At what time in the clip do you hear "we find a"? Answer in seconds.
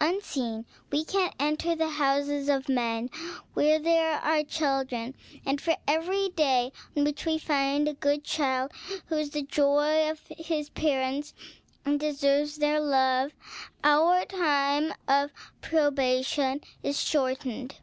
7.26-7.94